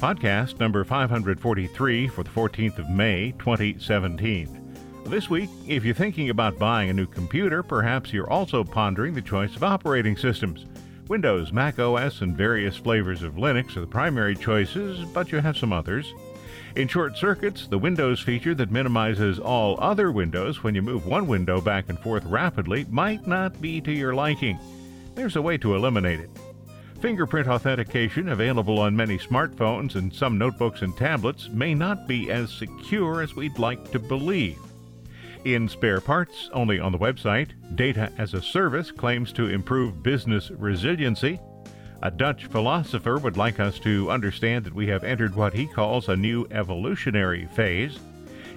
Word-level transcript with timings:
Podcast 0.00 0.58
number 0.58 0.82
543 0.82 2.08
for 2.08 2.22
the 2.22 2.30
14th 2.30 2.78
of 2.78 2.88
May, 2.88 3.34
2017. 3.38 4.74
This 5.04 5.28
week, 5.28 5.50
if 5.68 5.84
you're 5.84 5.94
thinking 5.94 6.30
about 6.30 6.58
buying 6.58 6.88
a 6.88 6.94
new 6.94 7.06
computer, 7.06 7.62
perhaps 7.62 8.10
you're 8.10 8.30
also 8.30 8.64
pondering 8.64 9.12
the 9.12 9.20
choice 9.20 9.54
of 9.56 9.62
operating 9.62 10.16
systems. 10.16 10.64
Windows, 11.08 11.52
Mac 11.52 11.78
OS, 11.78 12.22
and 12.22 12.34
various 12.34 12.78
flavors 12.78 13.22
of 13.22 13.34
Linux 13.34 13.76
are 13.76 13.82
the 13.82 13.86
primary 13.86 14.34
choices, 14.34 15.04
but 15.12 15.30
you 15.30 15.38
have 15.38 15.58
some 15.58 15.70
others. 15.70 16.14
In 16.76 16.88
short 16.88 17.18
circuits, 17.18 17.66
the 17.66 17.78
Windows 17.78 18.20
feature 18.20 18.54
that 18.54 18.70
minimizes 18.70 19.38
all 19.38 19.78
other 19.82 20.10
windows 20.12 20.62
when 20.62 20.74
you 20.74 20.80
move 20.80 21.04
one 21.04 21.26
window 21.26 21.60
back 21.60 21.90
and 21.90 22.00
forth 22.00 22.24
rapidly 22.24 22.86
might 22.88 23.26
not 23.26 23.60
be 23.60 23.82
to 23.82 23.92
your 23.92 24.14
liking. 24.14 24.58
There's 25.14 25.36
a 25.36 25.42
way 25.42 25.58
to 25.58 25.74
eliminate 25.74 26.20
it. 26.20 26.30
Fingerprint 27.00 27.48
authentication, 27.48 28.28
available 28.28 28.78
on 28.78 28.94
many 28.94 29.16
smartphones 29.16 29.94
and 29.94 30.12
some 30.12 30.36
notebooks 30.36 30.82
and 30.82 30.94
tablets, 30.98 31.48
may 31.48 31.74
not 31.74 32.06
be 32.06 32.30
as 32.30 32.52
secure 32.52 33.22
as 33.22 33.34
we'd 33.34 33.58
like 33.58 33.90
to 33.90 33.98
believe. 33.98 34.58
In 35.46 35.66
spare 35.66 36.02
parts, 36.02 36.50
only 36.52 36.78
on 36.78 36.92
the 36.92 36.98
website, 36.98 37.52
Data 37.74 38.12
as 38.18 38.34
a 38.34 38.42
Service 38.42 38.90
claims 38.90 39.32
to 39.32 39.48
improve 39.48 40.02
business 40.02 40.50
resiliency. 40.50 41.40
A 42.02 42.10
Dutch 42.10 42.44
philosopher 42.46 43.16
would 43.16 43.38
like 43.38 43.60
us 43.60 43.78
to 43.78 44.10
understand 44.10 44.66
that 44.66 44.74
we 44.74 44.86
have 44.88 45.02
entered 45.02 45.34
what 45.34 45.54
he 45.54 45.66
calls 45.66 46.10
a 46.10 46.16
new 46.16 46.46
evolutionary 46.50 47.46
phase. 47.54 47.98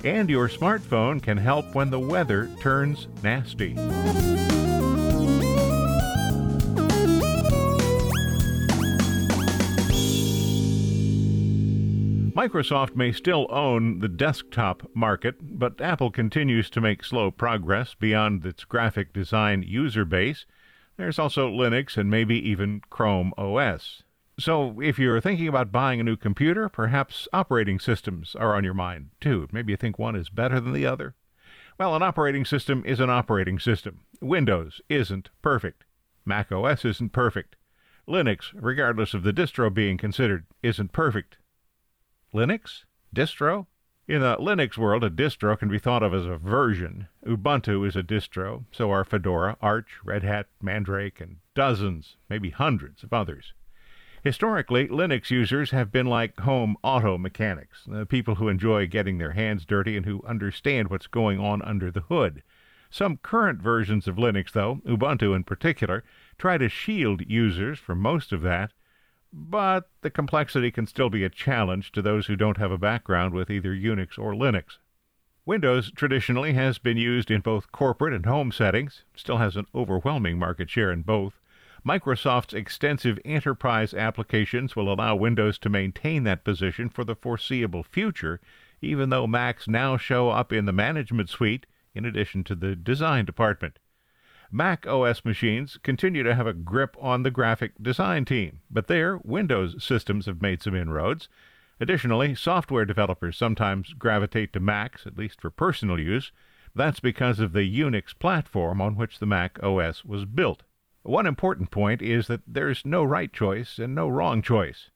And 0.04 0.30
your 0.30 0.50
smartphone 0.50 1.24
can 1.24 1.38
help 1.38 1.74
when 1.74 1.90
the 1.90 2.00
weather 2.00 2.50
turns 2.60 3.08
nasty. 3.24 3.76
Microsoft 12.44 12.94
may 12.94 13.14
still 13.14 13.48
own 13.50 14.00
the 14.00 14.10
desktop 14.10 14.86
market, 14.94 15.36
but 15.40 15.80
Apple 15.80 16.12
continues 16.12 16.70
to 16.70 16.82
make 16.82 17.02
slow 17.02 17.32
progress 17.32 17.96
beyond 17.98 18.46
its 18.46 18.66
graphic 18.66 19.14
design 19.14 19.64
user 19.64 20.04
base. 20.04 20.46
There's 20.98 21.18
also 21.18 21.50
Linux 21.50 21.96
and 21.96 22.12
maybe 22.12 22.36
even 22.50 22.82
Chrome 22.90 23.32
OS. 23.38 24.04
So, 24.38 24.82
if 24.82 25.00
you're 25.00 25.22
thinking 25.22 25.48
about 25.48 25.72
buying 25.72 26.02
a 26.02 26.04
new 26.04 26.18
computer, 26.18 26.68
perhaps 26.68 27.30
operating 27.32 27.80
systems 27.80 28.36
are 28.36 28.54
on 28.54 28.66
your 28.66 28.74
mind 28.74 29.12
too. 29.22 29.48
Maybe 29.54 29.72
you 29.72 29.78
think 29.78 29.98
one 29.98 30.18
is 30.18 30.30
better 30.30 30.60
than 30.60 30.74
the 30.74 30.86
other. 30.86 31.16
Well, 31.80 31.96
an 31.96 32.04
operating 32.04 32.44
system 32.44 32.84
is 32.86 33.00
an 33.00 33.10
operating 33.10 33.58
system. 33.58 34.02
Windows 34.20 34.82
isn't 34.90 35.30
perfect. 35.42 35.86
Mac 36.26 36.52
OS 36.52 36.84
isn't 36.84 37.14
perfect. 37.14 37.56
Linux, 38.06 38.52
regardless 38.54 39.14
of 39.14 39.24
the 39.24 39.32
distro 39.32 39.74
being 39.74 39.98
considered, 39.98 40.46
isn't 40.62 40.92
perfect. 40.92 41.38
Linux? 42.34 42.86
Distro? 43.16 43.68
In 44.08 44.22
the 44.22 44.36
Linux 44.38 44.76
world, 44.76 45.04
a 45.04 45.10
distro 45.10 45.58
can 45.58 45.70
be 45.70 45.78
thought 45.78 46.02
of 46.02 46.16
as 46.16 46.26
a 46.26 46.36
version. 46.36 47.08
Ubuntu 47.24 47.88
is 47.88 47.96
a 47.96 48.02
distro, 48.02 48.66
so 48.72 48.90
are 48.90 49.06
Fedora, 49.06 49.56
Arch, 49.62 50.00
Red 50.04 50.24
Hat, 50.24 50.48
Mandrake, 50.60 51.22
and 51.22 51.38
dozens, 51.54 52.18
maybe 52.30 52.50
hundreds 52.50 53.04
of 53.04 53.14
others. 53.14 53.54
Historically, 54.24 54.88
Linux 54.88 55.30
users 55.30 55.70
have 55.70 55.92
been 55.92 56.08
like 56.08 56.40
home 56.40 56.76
auto 56.82 57.20
mechanics, 57.20 57.88
uh, 57.94 58.04
people 58.06 58.36
who 58.36 58.50
enjoy 58.50 58.88
getting 58.88 59.20
their 59.20 59.34
hands 59.34 59.64
dirty 59.64 59.96
and 59.96 60.08
who 60.08 60.24
understand 60.26 60.90
what's 60.90 61.08
going 61.08 61.40
on 61.40 61.62
under 61.62 61.92
the 61.92 62.02
hood. 62.02 62.42
Some 62.90 63.18
current 63.18 63.62
versions 63.62 64.08
of 64.08 64.16
Linux, 64.16 64.52
though, 64.54 64.82
Ubuntu 64.88 65.36
in 65.36 65.44
particular, 65.44 66.04
try 66.40 66.58
to 66.58 66.68
shield 66.68 67.22
users 67.30 67.78
from 67.78 68.00
most 68.00 68.32
of 68.32 68.42
that 68.42 68.72
but 69.36 69.90
the 70.02 70.12
complexity 70.12 70.70
can 70.70 70.86
still 70.86 71.10
be 71.10 71.24
a 71.24 71.30
challenge 71.30 71.92
to 71.92 72.04
those 72.04 72.28
who 72.28 72.36
don't 72.36 72.58
have 72.58 72.72
a 72.72 72.78
background 72.78 73.34
with 73.34 73.50
either 73.50 73.74
Unix 73.74 74.20
or 74.20 74.34
Linux. 74.34 74.78
Windows 75.44 75.92
traditionally 75.92 76.54
has 76.54 76.78
been 76.78 76.98
used 76.98 77.32
in 77.32 77.42
both 77.42 77.72
corporate 77.72 78.14
and 78.14 78.28
home 78.28 78.52
settings, 78.52 79.04
still 79.16 79.38
has 79.38 79.58
an 79.58 79.66
overwhelming 79.74 80.38
market 80.38 80.70
share 80.70 80.92
in 80.92 81.02
both. 81.02 81.34
Microsoft's 81.86 82.54
extensive 82.54 83.20
enterprise 83.26 83.94
applications 83.94 84.76
will 84.76 84.94
allow 84.94 85.16
Windows 85.16 85.58
to 85.60 85.68
maintain 85.68 86.24
that 86.24 86.46
position 86.46 86.88
for 86.88 87.04
the 87.04 87.16
foreseeable 87.16 87.84
future, 87.84 88.40
even 88.82 89.10
though 89.10 89.28
Macs 89.28 89.68
now 89.68 89.98
show 89.98 90.30
up 90.30 90.54
in 90.54 90.66
the 90.66 90.72
management 90.72 91.30
suite 91.30 91.66
in 91.96 92.06
addition 92.06 92.44
to 92.44 92.56
the 92.56 92.76
design 92.76 93.26
department. 93.26 93.80
Mac 94.56 94.86
OS 94.86 95.26
machines 95.26 95.80
continue 95.82 96.22
to 96.22 96.36
have 96.36 96.46
a 96.46 96.54
grip 96.54 96.96
on 97.02 97.24
the 97.24 97.32
graphic 97.32 97.72
design 97.82 98.24
team, 98.24 98.60
but 98.70 98.86
there, 98.86 99.18
Windows 99.24 99.84
systems 99.84 100.28
have 100.28 100.44
made 100.44 100.62
some 100.62 100.76
inroads. 100.76 101.28
Additionally, 101.80 102.36
software 102.36 102.86
developers 102.86 103.36
sometimes 103.36 103.94
gravitate 103.94 104.54
to 104.54 104.60
Macs, 104.60 105.08
at 105.08 105.18
least 105.18 105.42
for 105.42 105.50
personal 105.50 106.00
use. 106.00 106.32
That's 106.76 107.00
because 107.00 107.40
of 107.40 107.54
the 107.54 107.80
Unix 107.80 108.14
platform 108.20 108.80
on 108.80 108.96
which 108.96 109.18
the 109.18 109.26
Mac 109.26 109.58
OS 109.64 110.06
was 110.06 110.26
built. 110.26 110.62
One 111.02 111.26
important 111.26 111.72
point 111.72 112.04
is 112.04 112.28
that 112.28 112.42
there's 112.46 112.86
no 112.86 113.04
right 113.04 113.34
choice 113.34 113.80
and 113.80 113.96
no 113.96 114.08
wrong 114.08 114.44
choice. 114.44 114.92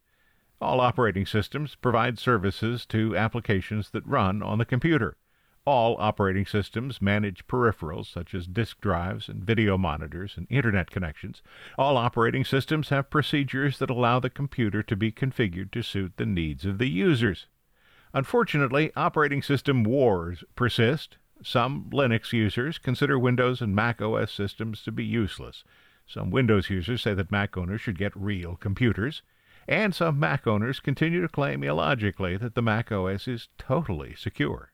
All 0.62 0.80
operating 0.80 1.26
systems 1.26 1.74
provide 1.74 2.20
services 2.20 2.86
to 2.88 3.18
applications 3.18 3.90
that 3.90 4.06
run 4.06 4.44
on 4.44 4.60
the 4.60 4.66
computer. 4.66 5.18
All 5.68 5.98
operating 6.00 6.46
systems 6.46 7.02
manage 7.02 7.46
peripherals 7.46 8.06
such 8.06 8.34
as 8.34 8.48
disk 8.48 8.80
drives 8.80 9.28
and 9.28 9.44
video 9.44 9.78
monitors 9.78 10.38
and 10.38 10.48
internet 10.50 10.90
connections. 10.90 11.42
All 11.78 11.98
operating 11.98 12.46
systems 12.46 12.88
have 12.88 13.10
procedures 13.10 13.78
that 13.80 13.90
allow 13.90 14.22
the 14.22 14.30
computer 14.30 14.82
to 14.84 14.96
be 14.96 15.12
configured 15.12 15.72
to 15.72 15.82
suit 15.82 16.14
the 16.16 16.26
needs 16.26 16.64
of 16.64 16.78
the 16.78 16.88
users. 16.88 17.48
Unfortunately, 18.14 18.94
operating 18.96 19.42
system 19.42 19.84
wars 19.84 20.46
persist. 20.56 21.18
Some 21.44 21.90
Linux 21.92 22.32
users 22.32 22.78
consider 22.78 23.20
Windows 23.20 23.60
and 23.60 23.76
Mac 23.76 24.02
OS 24.02 24.32
systems 24.32 24.82
to 24.84 24.94
be 24.94 25.04
useless. 25.04 25.66
Some 26.08 26.32
Windows 26.32 26.70
users 26.70 27.02
say 27.02 27.14
that 27.14 27.30
Mac 27.30 27.58
owners 27.58 27.82
should 27.82 27.98
get 27.98 28.16
real 28.16 28.56
computers. 28.56 29.22
And 29.68 29.94
some 29.94 30.18
Mac 30.18 30.48
owners 30.48 30.80
continue 30.80 31.20
to 31.20 31.28
claim 31.28 31.62
illogically 31.62 32.38
that 32.38 32.56
the 32.56 32.62
Mac 32.62 32.90
OS 32.90 33.28
is 33.28 33.50
totally 33.58 34.16
secure. 34.16 34.72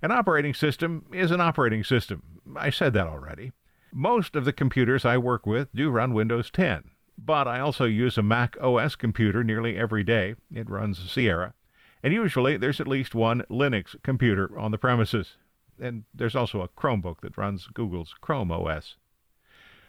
An 0.00 0.12
operating 0.12 0.54
system 0.54 1.06
is 1.12 1.32
an 1.32 1.40
operating 1.40 1.82
system. 1.82 2.22
I 2.56 2.70
said 2.70 2.92
that 2.92 3.08
already. 3.08 3.50
Most 3.92 4.36
of 4.36 4.44
the 4.44 4.52
computers 4.52 5.04
I 5.04 5.18
work 5.18 5.44
with 5.44 5.74
do 5.74 5.90
run 5.90 6.14
Windows 6.14 6.52
10, 6.52 6.84
but 7.16 7.48
I 7.48 7.58
also 7.58 7.84
use 7.84 8.16
a 8.16 8.22
Mac 8.22 8.56
OS 8.60 8.94
computer 8.94 9.42
nearly 9.42 9.76
every 9.76 10.04
day. 10.04 10.36
It 10.54 10.70
runs 10.70 11.10
Sierra. 11.10 11.52
And 12.00 12.14
usually 12.14 12.56
there's 12.56 12.80
at 12.80 12.86
least 12.86 13.16
one 13.16 13.42
Linux 13.50 13.96
computer 14.04 14.56
on 14.56 14.70
the 14.70 14.78
premises. 14.78 15.36
And 15.80 16.04
there's 16.14 16.36
also 16.36 16.60
a 16.60 16.68
Chromebook 16.68 17.20
that 17.22 17.36
runs 17.36 17.66
Google's 17.66 18.14
Chrome 18.20 18.52
OS. 18.52 18.94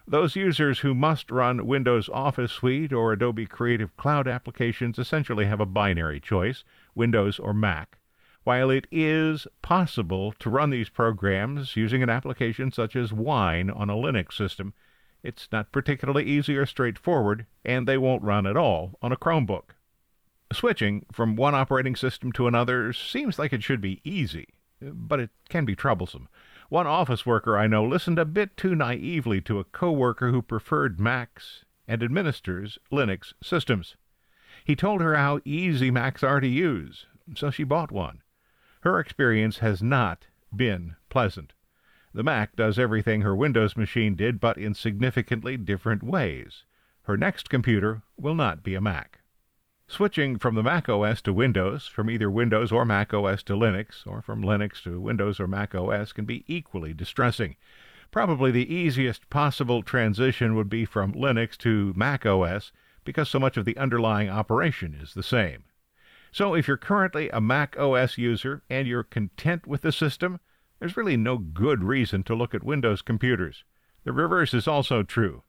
Those 0.07 0.35
users 0.35 0.79
who 0.79 0.95
must 0.95 1.29
run 1.29 1.67
Windows 1.67 2.09
Office 2.11 2.51
Suite 2.51 2.91
or 2.91 3.13
Adobe 3.13 3.45
Creative 3.45 3.95
Cloud 3.95 4.27
applications 4.27 4.97
essentially 4.97 5.45
have 5.45 5.59
a 5.59 5.67
binary 5.67 6.19
choice 6.19 6.63
Windows 6.95 7.37
or 7.37 7.53
Mac. 7.53 7.98
While 8.45 8.69
it 8.69 8.87
is 8.91 9.47
possible 9.61 10.31
to 10.39 10.49
run 10.49 10.69
these 10.69 10.89
programs 10.89 11.75
using 11.75 12.01
an 12.01 12.09
application 12.09 12.71
such 12.71 12.95
as 12.95 13.13
Wine 13.13 13.69
on 13.69 13.89
a 13.89 13.95
Linux 13.95 14.33
system, 14.33 14.73
it's 15.21 15.49
not 15.51 15.71
particularly 15.71 16.23
easy 16.23 16.55
or 16.55 16.65
straightforward, 16.65 17.45
and 17.65 17.87
they 17.87 17.97
won't 17.97 18.23
run 18.23 18.47
at 18.47 18.57
all 18.57 18.97
on 19.01 19.11
a 19.11 19.17
Chromebook. 19.17 19.75
Switching 20.51 21.05
from 21.11 21.35
one 21.35 21.53
operating 21.53 21.95
system 21.95 22.31
to 22.31 22.47
another 22.47 22.93
seems 22.93 23.37
like 23.37 23.53
it 23.53 23.61
should 23.61 23.81
be 23.81 24.01
easy, 24.03 24.47
but 24.81 25.19
it 25.19 25.29
can 25.49 25.65
be 25.65 25.75
troublesome. 25.75 26.27
One 26.69 26.87
office 26.87 27.25
worker 27.25 27.57
I 27.57 27.67
know 27.67 27.83
listened 27.83 28.17
a 28.17 28.25
bit 28.25 28.55
too 28.55 28.73
naively 28.73 29.41
to 29.41 29.59
a 29.59 29.65
coworker 29.65 30.31
who 30.31 30.41
preferred 30.41 30.99
Macs 30.99 31.65
and 31.87 32.01
administers 32.01 32.79
Linux 32.91 33.33
systems. 33.43 33.95
He 34.63 34.75
told 34.75 35.01
her 35.01 35.15
how 35.15 35.41
easy 35.45 35.91
Macs 35.91 36.23
are 36.23 36.39
to 36.39 36.47
use, 36.47 37.05
so 37.35 37.51
she 37.51 37.63
bought 37.63 37.91
one. 37.91 38.21
Her 38.81 38.97
experience 38.97 39.57
has 39.57 39.83
not 39.83 40.27
been 40.55 40.95
pleasant. 41.09 41.53
The 42.13 42.23
Mac 42.23 42.55
does 42.55 42.79
everything 42.79 43.21
her 43.21 43.35
Windows 43.35 43.75
machine 43.75 44.15
did, 44.15 44.39
but 44.39 44.57
in 44.57 44.73
significantly 44.73 45.57
different 45.57 46.01
ways. 46.01 46.63
Her 47.03 47.17
next 47.17 47.49
computer 47.49 48.03
will 48.15 48.35
not 48.35 48.63
be 48.63 48.75
a 48.75 48.81
Mac. 48.81 49.19
Switching 49.87 50.37
from 50.37 50.55
the 50.55 50.63
Mac 50.63 50.87
OS 50.87 51.21
to 51.23 51.33
Windows, 51.33 51.87
from 51.87 52.09
either 52.09 52.31
Windows 52.31 52.71
or 52.71 52.85
Mac 52.85 53.13
OS 53.13 53.43
to 53.43 53.53
Linux, 53.53 54.07
or 54.07 54.21
from 54.21 54.41
Linux 54.41 54.81
to 54.83 55.01
Windows 55.01 55.39
or 55.39 55.47
Mac 55.47 55.75
OS 55.75 56.13
can 56.13 56.25
be 56.25 56.45
equally 56.47 56.93
distressing. 56.93 57.57
Probably 58.11 58.49
the 58.49 58.73
easiest 58.73 59.29
possible 59.29 59.83
transition 59.83 60.55
would 60.55 60.69
be 60.69 60.85
from 60.85 61.13
Linux 61.13 61.57
to 61.57 61.93
Mac 61.97 62.25
OS 62.25 62.71
because 63.03 63.27
so 63.27 63.39
much 63.39 63.57
of 63.57 63.65
the 63.65 63.77
underlying 63.77 64.29
operation 64.29 64.97
is 65.01 65.13
the 65.13 65.23
same. 65.23 65.65
So 66.31 66.53
if 66.53 66.67
you're 66.67 66.77
currently 66.77 67.29
a 67.29 67.41
Mac 67.41 67.77
OS 67.77 68.17
user 68.17 68.61
and 68.69 68.87
you're 68.87 69.03
content 69.03 69.65
with 69.65 69.81
the 69.81 69.91
system, 69.91 70.39
there's 70.79 70.95
really 70.95 71.17
no 71.17 71.37
good 71.37 71.83
reason 71.83 72.23
to 72.23 72.35
look 72.35 72.53
at 72.53 72.63
Windows 72.63 73.01
computers. 73.01 73.63
The 74.03 74.13
reverse 74.13 74.53
is 74.53 74.67
also 74.67 75.03
true. 75.03 75.43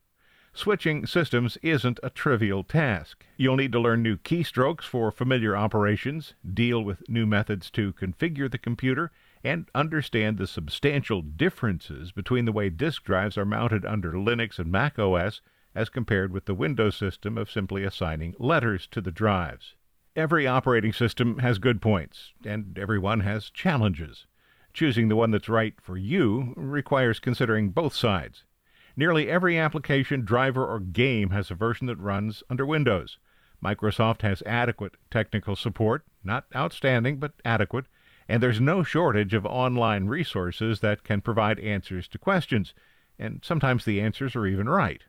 Switching 0.53 1.07
systems 1.07 1.57
isn't 1.63 2.01
a 2.03 2.11
trivial 2.11 2.65
task. 2.65 3.25
You'll 3.37 3.57
need 3.57 3.71
to 3.73 3.79
learn 3.79 4.03
new 4.03 4.17
keystrokes 4.17 4.83
for 4.83 5.13
familiar 5.13 5.57
operations, 5.57 6.35
deal 6.53 6.83
with 6.83 7.09
new 7.09 7.25
methods 7.25 7.71
to 7.71 7.93
configure 7.93 8.51
the 8.51 8.59
computer, 8.59 9.13
and 9.45 9.71
understand 9.75 10.39
the 10.39 10.49
substantial 10.49 11.23
differences 11.23 12.11
between 12.11 12.47
the 12.47 12.53
way 12.53 12.69
disk 12.69 13.05
drives 13.05 13.39
are 13.39 13.45
mounted 13.45 13.87
under 13.87 14.13
Linux 14.15 14.59
and 14.59 14.73
Mac 14.73 14.99
OS 14.99 15.41
as 15.75 15.89
compared 15.89 16.33
with 16.33 16.47
the 16.47 16.55
Windows 16.55 16.97
system 16.97 17.39
of 17.39 17.51
simply 17.51 17.85
assigning 17.85 18.35
letters 18.39 18.89
to 18.89 19.01
the 19.01 19.13
drives. 19.13 19.77
Every 20.17 20.45
operating 20.45 20.93
system 20.93 21.39
has 21.39 21.59
good 21.59 21.81
points, 21.81 22.33
and 22.45 22.77
every 22.77 22.99
one 22.99 23.21
has 23.21 23.49
challenges. 23.49 24.27
Choosing 24.75 25.09
the 25.09 25.15
one 25.15 25.31
that's 25.31 25.49
right 25.49 25.75
for 25.81 25.97
you 25.97 26.53
requires 26.57 27.21
considering 27.21 27.71
both 27.71 27.95
sides. 27.95 28.45
Nearly 28.97 29.31
every 29.31 29.57
application, 29.57 30.25
driver, 30.25 30.67
or 30.67 30.81
game 30.81 31.31
has 31.31 31.51
a 31.51 31.55
version 31.55 31.87
that 31.87 31.99
runs 31.99 32.43
under 32.51 32.67
Windows. 32.67 33.19
Microsoft 33.65 34.23
has 34.23 34.43
adequate 34.47 34.97
technical 35.13 35.55
support, 35.55 36.05
not 36.25 36.47
outstanding, 36.57 37.19
but 37.19 37.35
adequate, 37.45 37.87
and 38.29 38.43
there's 38.43 38.61
no 38.61 38.83
shortage 38.83 39.33
of 39.33 39.47
online 39.47 40.07
resources 40.07 40.81
that 40.81 41.05
can 41.05 41.21
provide 41.21 41.61
answers 41.61 42.09
to 42.09 42.19
questions, 42.19 42.75
and 43.17 43.45
sometimes 43.45 43.85
the 43.85 44.01
answers 44.01 44.35
are 44.35 44.47
even 44.47 44.69
right. 44.69 45.05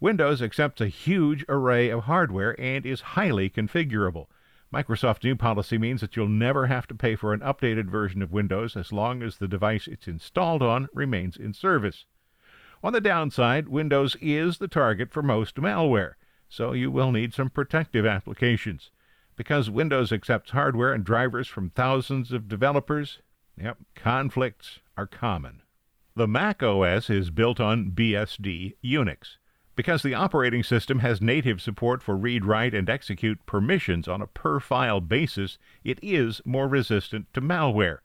Windows 0.00 0.40
accepts 0.40 0.80
a 0.80 0.88
huge 0.88 1.44
array 1.46 1.90
of 1.90 2.04
hardware 2.04 2.58
and 2.58 2.86
is 2.86 3.02
highly 3.02 3.50
configurable. 3.50 4.28
Microsoft's 4.72 5.24
new 5.24 5.36
policy 5.36 5.76
means 5.76 6.00
that 6.00 6.16
you'll 6.16 6.26
never 6.26 6.68
have 6.68 6.86
to 6.86 6.94
pay 6.94 7.14
for 7.14 7.34
an 7.34 7.40
updated 7.40 7.84
version 7.90 8.22
of 8.22 8.32
Windows 8.32 8.76
as 8.78 8.92
long 8.92 9.22
as 9.22 9.36
the 9.36 9.46
device 9.46 9.86
it's 9.86 10.08
installed 10.08 10.62
on 10.62 10.88
remains 10.94 11.36
in 11.36 11.52
service. 11.52 12.06
On 12.82 12.94
the 12.94 13.00
downside, 13.02 13.68
Windows 13.68 14.16
is 14.22 14.56
the 14.56 14.68
target 14.68 15.12
for 15.12 15.22
most 15.22 15.56
malware, 15.56 16.14
so 16.48 16.72
you 16.72 16.90
will 16.90 17.12
need 17.12 17.34
some 17.34 17.50
protective 17.50 18.06
applications. 18.06 18.90
Because 19.36 19.68
Windows 19.68 20.12
accepts 20.12 20.52
hardware 20.52 20.94
and 20.94 21.04
drivers 21.04 21.46
from 21.46 21.68
thousands 21.68 22.32
of 22.32 22.48
developers, 22.48 23.20
yep, 23.54 23.76
conflicts 23.94 24.80
are 24.96 25.06
common. 25.06 25.60
The 26.16 26.26
Mac 26.26 26.62
OS 26.62 27.10
is 27.10 27.28
built 27.28 27.60
on 27.60 27.90
BSD 27.90 28.76
Unix. 28.82 29.36
Because 29.80 30.02
the 30.02 30.12
operating 30.12 30.62
system 30.62 30.98
has 30.98 31.22
native 31.22 31.58
support 31.58 32.02
for 32.02 32.14
read, 32.14 32.44
write, 32.44 32.74
and 32.74 32.90
execute 32.90 33.46
permissions 33.46 34.08
on 34.08 34.20
a 34.20 34.26
per 34.26 34.60
file 34.60 35.00
basis, 35.00 35.56
it 35.82 35.98
is 36.02 36.42
more 36.44 36.68
resistant 36.68 37.32
to 37.32 37.40
malware. 37.40 38.00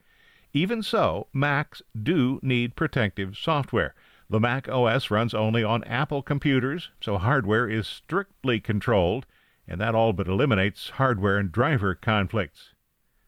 Even 0.54 0.82
so, 0.82 1.28
Macs 1.34 1.82
do 2.02 2.40
need 2.42 2.78
protective 2.78 3.36
software. 3.36 3.94
The 4.30 4.40
Mac 4.40 4.70
OS 4.70 5.12
runs 5.12 5.34
only 5.34 5.66
on 5.66 5.84
Apple 5.84 6.22
computers, 6.22 6.92
so 7.02 7.18
hardware 7.18 7.68
is 7.68 7.90
strictly 7.90 8.62
controlled, 8.62 9.26
and 9.68 9.82
that 9.82 9.96
all 9.96 10.14
but 10.14 10.30
eliminates 10.30 10.92
hardware 10.92 11.38
and 11.38 11.52
driver 11.52 11.94
conflicts. 11.94 12.74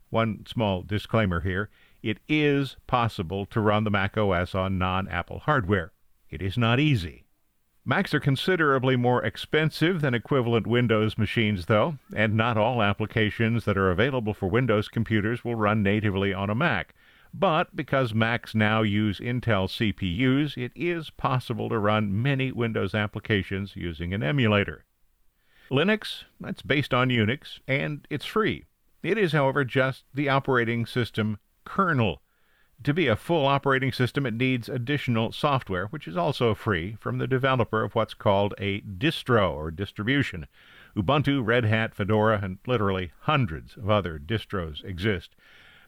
One 0.10 0.46
small 0.46 0.84
disclaimer 0.84 1.42
here 1.42 1.70
it 2.02 2.20
is 2.30 2.78
possible 2.88 3.46
to 3.48 3.60
run 3.60 3.84
the 3.84 3.92
Mac 3.92 4.18
OS 4.18 4.56
on 4.56 4.78
non 4.78 5.10
Apple 5.10 5.40
hardware. 5.40 5.92
It 6.30 6.42
is 6.42 6.58
not 6.58 6.80
easy. 6.80 7.27
Macs 7.90 8.14
are 8.14 8.20
considerably 8.20 8.98
more 8.98 9.24
expensive 9.24 10.02
than 10.02 10.14
equivalent 10.14 10.68
Windows 10.68 11.18
machines, 11.18 11.68
though, 11.68 11.98
and 12.14 12.34
not 12.34 12.58
all 12.58 12.84
applications 12.84 13.64
that 13.64 13.78
are 13.78 13.92
available 13.92 14.34
for 14.34 14.50
Windows 14.50 14.90
computers 14.90 15.46
will 15.46 15.56
run 15.56 15.82
natively 15.82 16.34
on 16.34 16.50
a 16.50 16.56
Mac. 16.56 16.94
But 17.34 17.74
because 17.78 18.14
Macs 18.14 18.54
now 18.54 18.82
use 18.82 19.22
Intel 19.22 19.70
CPUs, 19.70 20.58
it 20.58 20.74
is 20.76 21.12
possible 21.12 21.70
to 21.70 21.80
run 21.80 22.22
many 22.22 22.52
Windows 22.52 22.94
applications 22.94 23.78
using 23.78 24.14
an 24.14 24.22
emulator. 24.22 24.84
Linux, 25.72 26.26
that's 26.42 26.62
based 26.62 26.94
on 26.94 27.08
Unix, 27.08 27.62
and 27.70 28.06
it's 28.10 28.26
free. 28.26 28.66
It 29.02 29.18
is, 29.18 29.32
however, 29.32 29.64
just 29.64 30.04
the 30.14 30.28
operating 30.28 30.86
system 30.86 31.40
kernel. 31.64 32.22
To 32.84 32.94
be 32.94 33.08
a 33.08 33.16
full 33.16 33.46
operating 33.48 33.92
system, 33.92 34.26
it 34.26 34.36
needs 34.36 34.70
additional 34.70 35.32
software, 35.32 35.88
which 35.88 36.08
is 36.08 36.16
also 36.16 36.54
free, 36.54 36.96
from 37.00 37.18
the 37.18 37.28
developer 37.28 37.84
of 37.84 37.96
what's 37.96 38.14
called 38.14 38.54
a 38.60 38.82
distro 38.82 39.52
or 39.52 39.72
distribution. 39.72 40.48
Ubuntu, 40.96 41.46
Red 41.46 41.66
Hat, 41.66 41.96
Fedora, 41.96 42.40
and 42.42 42.60
literally 42.66 43.12
hundreds 43.22 43.76
of 43.76 43.90
other 43.90 44.20
distros 44.20 44.84
exist. 44.86 45.36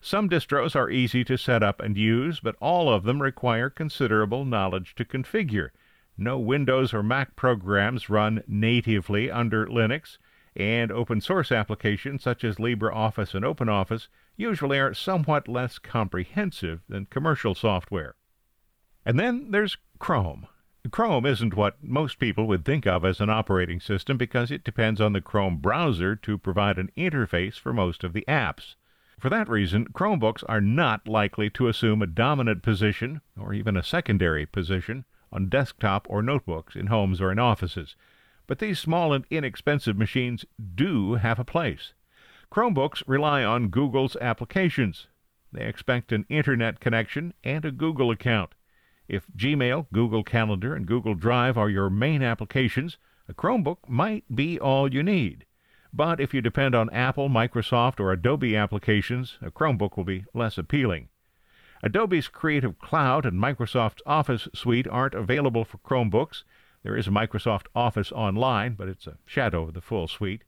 Some 0.02 0.30
distros 0.30 0.76
are 0.76 0.90
easy 0.90 1.24
to 1.26 1.38
set 1.38 1.62
up 1.62 1.80
and 1.80 1.98
use, 1.98 2.40
but 2.40 2.56
all 2.60 2.92
of 2.92 3.04
them 3.04 3.22
require 3.22 3.70
considerable 3.70 4.44
knowledge 4.44 4.96
to 4.96 5.06
configure. 5.06 5.70
No 6.18 6.40
Windows 6.40 6.94
or 6.94 7.04
Mac 7.04 7.36
programs 7.36 8.10
run 8.10 8.44
natively 8.48 9.30
under 9.30 9.66
Linux, 9.68 10.18
and 10.56 10.92
open 10.92 11.22
source 11.22 11.52
applications 11.52 12.24
such 12.24 12.44
as 12.44 12.58
LibreOffice 12.58 13.34
and 13.34 13.46
OpenOffice 13.46 14.08
usually 14.36 14.80
are 14.80 14.94
somewhat 14.94 15.48
less 15.48 15.80
comprehensive 15.80 16.82
than 16.88 17.06
commercial 17.06 17.54
software. 17.56 18.16
And 19.06 19.20
then 19.20 19.52
there's 19.52 19.78
Chrome. 20.00 20.48
Chrome 20.92 21.26
isn't 21.26 21.56
what 21.56 21.84
most 21.84 22.20
people 22.20 22.48
would 22.48 22.64
think 22.64 22.88
of 22.88 23.04
as 23.04 23.20
an 23.20 23.30
operating 23.30 23.80
system 23.80 24.18
because 24.18 24.50
it 24.50 24.64
depends 24.64 25.02
on 25.02 25.14
the 25.14 25.22
Chrome 25.22 25.58
browser 25.58 26.16
to 26.16 26.38
provide 26.38 26.78
an 26.78 26.92
interface 26.98 27.60
for 27.60 27.74
most 27.74 28.04
of 28.04 28.14
the 28.14 28.24
apps. 28.28 28.76
For 29.20 29.30
that 29.30 29.50
reason, 29.50 29.88
Chromebooks 29.88 30.44
are 30.48 30.62
not 30.62 31.08
likely 31.08 31.50
to 31.52 31.68
assume 31.68 32.02
a 32.02 32.08
dominant 32.08 32.64
position, 32.64 33.20
or 33.38 33.54
even 33.54 33.76
a 33.76 33.84
secondary 33.84 34.46
position, 34.46 35.04
on 35.32 35.50
desktop 35.50 36.08
or 36.10 36.22
notebooks 36.22 36.76
in 36.76 36.88
homes 36.88 37.20
or 37.20 37.30
in 37.32 37.40
offices. 37.40 37.98
But 38.50 38.58
these 38.58 38.80
small 38.80 39.14
and 39.14 39.26
inexpensive 39.30 39.96
machines 39.96 40.44
do 40.74 41.14
have 41.14 41.38
a 41.38 41.46
place. 41.46 41.94
Chromebooks 42.52 43.04
rely 43.06 43.44
on 43.44 43.68
Google's 43.68 44.16
applications. 44.16 45.06
They 45.52 45.68
expect 45.68 46.12
an 46.12 46.26
internet 46.30 46.80
connection 46.80 47.36
and 47.44 47.64
a 47.64 47.72
Google 47.72 48.10
account. 48.10 48.56
If 49.08 49.28
Gmail, 49.38 49.86
Google 49.94 50.24
Calendar, 50.24 50.74
and 50.74 50.88
Google 50.88 51.14
Drive 51.14 51.60
are 51.60 51.70
your 51.70 51.92
main 51.92 52.24
applications, 52.24 52.98
a 53.28 53.36
Chromebook 53.36 53.88
might 53.88 54.24
be 54.36 54.60
all 54.60 54.92
you 54.92 55.04
need. 55.04 55.46
But 55.94 56.20
if 56.20 56.34
you 56.34 56.42
depend 56.42 56.74
on 56.74 56.90
Apple, 56.90 57.30
Microsoft, 57.30 58.00
or 58.00 58.12
Adobe 58.12 58.56
applications, 58.56 59.38
a 59.44 59.52
Chromebook 59.52 59.96
will 59.96 60.06
be 60.06 60.26
less 60.34 60.58
appealing. 60.58 61.10
Adobe's 61.84 62.28
Creative 62.28 62.80
Cloud 62.80 63.28
and 63.28 63.40
Microsoft's 63.40 64.02
Office 64.08 64.48
suite 64.56 64.88
aren't 64.88 65.14
available 65.14 65.66
for 65.66 65.78
Chromebooks. 65.78 66.44
There 66.84 66.96
is 66.96 67.08
a 67.08 67.12
Microsoft 67.12 67.68
Office 67.76 68.12
Online, 68.12 68.74
but 68.74 68.88
it's 68.88 69.08
a 69.08 69.18
shadow 69.26 69.64
of 69.64 69.74
the 69.74 69.82
full 69.82 70.08
suite. 70.08 70.44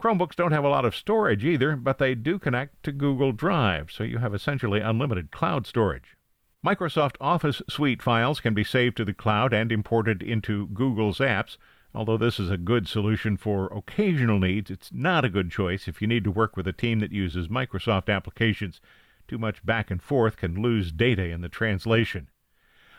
Chromebooks 0.00 0.36
don't 0.36 0.52
have 0.52 0.64
a 0.64 0.68
lot 0.68 0.84
of 0.84 0.96
storage 0.96 1.44
either, 1.44 1.76
but 1.76 1.98
they 1.98 2.14
do 2.14 2.38
connect 2.38 2.82
to 2.82 2.92
Google 2.92 3.32
Drive, 3.32 3.90
so 3.90 4.04
you 4.04 4.18
have 4.18 4.34
essentially 4.34 4.80
unlimited 4.80 5.30
cloud 5.30 5.66
storage. 5.66 6.16
Microsoft 6.64 7.16
Office 7.20 7.62
Suite 7.68 8.02
files 8.02 8.40
can 8.40 8.54
be 8.54 8.64
saved 8.64 8.96
to 8.96 9.04
the 9.04 9.14
cloud 9.14 9.52
and 9.52 9.72
imported 9.72 10.22
into 10.22 10.68
Google's 10.68 11.18
apps, 11.18 11.56
Although 11.94 12.16
this 12.16 12.40
is 12.40 12.50
a 12.50 12.56
good 12.56 12.88
solution 12.88 13.36
for 13.36 13.66
occasional 13.66 14.38
needs, 14.38 14.70
it's 14.70 14.90
not 14.92 15.26
a 15.26 15.30
good 15.30 15.50
choice 15.50 15.86
if 15.86 16.00
you 16.00 16.08
need 16.08 16.24
to 16.24 16.30
work 16.30 16.56
with 16.56 16.66
a 16.66 16.72
team 16.72 17.00
that 17.00 17.12
uses 17.12 17.48
Microsoft 17.48 18.08
applications. 18.08 18.80
Too 19.28 19.36
much 19.36 19.64
back 19.64 19.90
and 19.90 20.02
forth 20.02 20.38
can 20.38 20.62
lose 20.62 20.90
data 20.90 21.24
in 21.24 21.42
the 21.42 21.50
translation. 21.50 22.30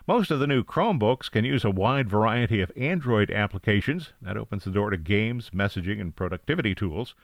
Most 0.06 0.32
of 0.32 0.40
the 0.40 0.48
new 0.48 0.66
Chromebooks 0.66 1.32
can 1.32 1.46
use 1.46 1.64
a 1.64 1.70
wide 1.70 2.10
variety 2.10 2.60
of 2.60 2.74
Android 2.76 3.32
applications. 3.32 4.12
That 4.22 4.36
opens 4.36 4.66
the 4.66 4.72
door 4.72 4.90
to 4.90 4.98
games, 4.98 5.52
messaging, 5.52 6.02
and 6.02 6.14
productivity 6.14 6.76
tools. 6.76 7.16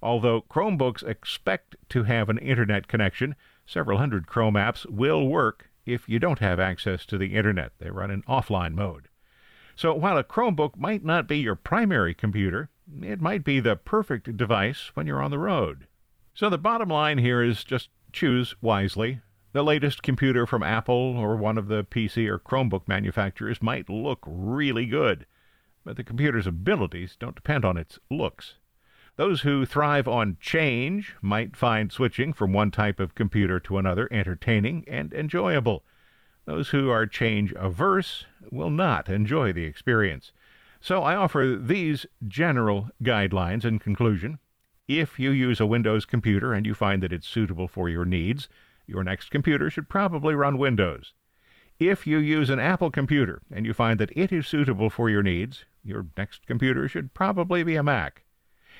Although 0.00 0.42
Chromebooks 0.42 1.02
expect 1.02 1.74
to 1.88 2.04
have 2.04 2.28
an 2.28 2.38
internet 2.38 2.86
connection, 2.86 3.34
several 3.66 3.98
hundred 3.98 4.28
Chrome 4.28 4.54
apps 4.54 4.88
will 4.88 5.26
work 5.26 5.68
if 5.84 6.08
you 6.08 6.20
don't 6.20 6.38
have 6.38 6.60
access 6.60 7.04
to 7.06 7.18
the 7.18 7.34
internet. 7.34 7.72
They 7.80 7.90
run 7.90 8.12
in 8.12 8.22
offline 8.22 8.74
mode. 8.74 9.08
So 9.74 9.92
while 9.92 10.16
a 10.16 10.22
Chromebook 10.22 10.76
might 10.76 11.04
not 11.04 11.26
be 11.26 11.38
your 11.38 11.56
primary 11.56 12.14
computer, 12.14 12.68
it 13.02 13.20
might 13.20 13.42
be 13.42 13.58
the 13.58 13.74
perfect 13.74 14.36
device 14.36 14.92
when 14.94 15.08
you're 15.08 15.22
on 15.22 15.32
the 15.32 15.40
road. 15.40 15.88
So 16.34 16.48
the 16.48 16.56
bottom 16.56 16.88
line 16.88 17.18
here 17.18 17.42
is 17.42 17.64
just 17.64 17.88
choose 18.12 18.54
wisely. 18.60 19.22
The 19.52 19.64
latest 19.64 20.02
computer 20.02 20.46
from 20.46 20.62
Apple 20.62 21.16
or 21.16 21.34
one 21.34 21.56
of 21.56 21.68
the 21.68 21.82
PC 21.82 22.28
or 22.28 22.38
Chromebook 22.38 22.86
manufacturers 22.86 23.62
might 23.62 23.88
look 23.88 24.22
really 24.26 24.84
good, 24.84 25.24
but 25.84 25.96
the 25.96 26.04
computer's 26.04 26.46
abilities 26.46 27.16
don't 27.18 27.34
depend 27.34 27.64
on 27.64 27.78
its 27.78 27.98
looks. 28.10 28.56
Those 29.16 29.40
who 29.40 29.64
thrive 29.64 30.06
on 30.06 30.36
change 30.38 31.16
might 31.22 31.56
find 31.56 31.90
switching 31.90 32.34
from 32.34 32.52
one 32.52 32.70
type 32.70 33.00
of 33.00 33.14
computer 33.14 33.58
to 33.60 33.78
another 33.78 34.06
entertaining 34.12 34.84
and 34.86 35.14
enjoyable. 35.14 35.82
Those 36.44 36.68
who 36.68 36.90
are 36.90 37.06
change 37.06 37.52
averse 37.56 38.26
will 38.52 38.70
not 38.70 39.08
enjoy 39.08 39.54
the 39.54 39.64
experience. 39.64 40.30
So 40.78 41.02
I 41.02 41.16
offer 41.16 41.58
these 41.58 42.04
general 42.28 42.90
guidelines 43.02 43.64
in 43.64 43.78
conclusion. 43.78 44.40
If 44.86 45.18
you 45.18 45.30
use 45.30 45.58
a 45.58 45.66
Windows 45.66 46.04
computer 46.04 46.52
and 46.52 46.66
you 46.66 46.74
find 46.74 47.02
that 47.02 47.12
it's 47.14 47.26
suitable 47.26 47.66
for 47.66 47.88
your 47.88 48.04
needs, 48.04 48.48
your 48.88 49.04
next 49.04 49.30
computer 49.30 49.70
should 49.70 49.88
probably 49.88 50.34
run 50.34 50.58
Windows. 50.58 51.12
If 51.78 52.06
you 52.06 52.18
use 52.18 52.50
an 52.50 52.58
Apple 52.58 52.90
computer 52.90 53.42
and 53.52 53.64
you 53.64 53.72
find 53.72 54.00
that 54.00 54.16
it 54.16 54.32
is 54.32 54.48
suitable 54.48 54.90
for 54.90 55.08
your 55.08 55.22
needs, 55.22 55.64
your 55.84 56.06
next 56.16 56.46
computer 56.46 56.88
should 56.88 57.14
probably 57.14 57.62
be 57.62 57.76
a 57.76 57.84
Mac. 57.84 58.24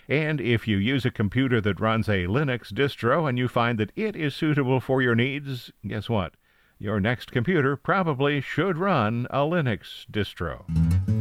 And 0.09 0.41
if 0.41 0.67
you 0.67 0.79
use 0.79 1.05
a 1.05 1.11
computer 1.11 1.61
that 1.61 1.79
runs 1.79 2.09
a 2.09 2.25
Linux 2.25 2.73
distro 2.73 3.29
and 3.29 3.39
you 3.39 3.47
find 3.47 3.79
that 3.79 3.93
it 3.95 4.17
is 4.17 4.35
suitable 4.35 4.81
for 4.81 5.03
your 5.03 5.15
needs, 5.15 5.71
guess 5.87 6.09
what? 6.09 6.33
Your 6.79 6.99
next 6.99 7.31
computer 7.31 7.77
probably 7.77 8.41
should 8.41 8.79
run 8.79 9.27
a 9.31 9.41
Linux 9.41 10.07
distro. 10.11 11.18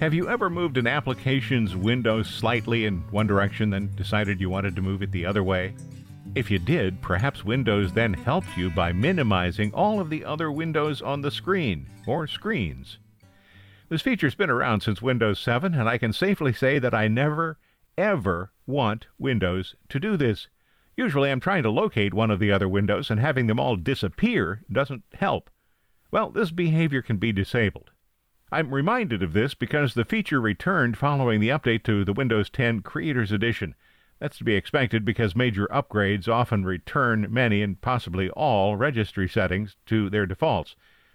Have 0.00 0.14
you 0.14 0.30
ever 0.30 0.48
moved 0.48 0.78
an 0.78 0.86
application's 0.86 1.76
window 1.76 2.22
slightly 2.22 2.86
in 2.86 3.02
one 3.10 3.26
direction, 3.26 3.68
then 3.68 3.94
decided 3.96 4.40
you 4.40 4.48
wanted 4.48 4.74
to 4.76 4.80
move 4.80 5.02
it 5.02 5.12
the 5.12 5.26
other 5.26 5.44
way? 5.44 5.74
If 6.34 6.50
you 6.50 6.58
did, 6.58 7.02
perhaps 7.02 7.44
Windows 7.44 7.92
then 7.92 8.14
helped 8.14 8.56
you 8.56 8.70
by 8.70 8.92
minimizing 8.94 9.74
all 9.74 10.00
of 10.00 10.08
the 10.08 10.24
other 10.24 10.50
windows 10.50 11.02
on 11.02 11.20
the 11.20 11.30
screen, 11.30 11.86
or 12.06 12.26
screens. 12.26 12.96
This 13.90 14.00
feature's 14.00 14.34
been 14.34 14.48
around 14.48 14.80
since 14.80 15.02
Windows 15.02 15.38
7, 15.38 15.74
and 15.74 15.86
I 15.86 15.98
can 15.98 16.14
safely 16.14 16.54
say 16.54 16.78
that 16.78 16.94
I 16.94 17.06
never, 17.06 17.58
ever 17.98 18.52
want 18.66 19.06
Windows 19.18 19.74
to 19.90 20.00
do 20.00 20.16
this. 20.16 20.48
Usually 20.96 21.30
I'm 21.30 21.40
trying 21.40 21.64
to 21.64 21.70
locate 21.70 22.14
one 22.14 22.30
of 22.30 22.40
the 22.40 22.52
other 22.52 22.70
windows, 22.70 23.10
and 23.10 23.20
having 23.20 23.48
them 23.48 23.60
all 23.60 23.76
disappear 23.76 24.62
doesn't 24.72 25.04
help. 25.12 25.50
Well, 26.10 26.30
this 26.30 26.52
behavior 26.52 27.02
can 27.02 27.18
be 27.18 27.32
disabled. 27.32 27.90
I'm 28.52 28.74
reminded 28.74 29.22
of 29.22 29.32
this 29.32 29.54
because 29.54 29.94
the 29.94 30.04
feature 30.04 30.40
returned 30.40 30.98
following 30.98 31.38
the 31.38 31.50
update 31.50 31.84
to 31.84 32.04
the 32.04 32.12
Windows 32.12 32.50
10 32.50 32.80
Creators 32.80 33.30
Edition. 33.30 33.76
That's 34.18 34.38
to 34.38 34.44
be 34.44 34.56
expected 34.56 35.04
because 35.04 35.36
major 35.36 35.68
upgrades 35.68 36.26
often 36.26 36.64
return 36.64 37.28
many 37.30 37.62
and 37.62 37.80
possibly 37.80 38.28
all 38.30 38.74
registry 38.74 39.28
settings 39.28 39.76
to 39.86 40.10
their 40.10 40.26
defaults. 40.26 40.74